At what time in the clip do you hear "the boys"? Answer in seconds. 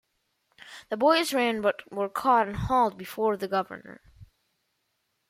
0.89-1.31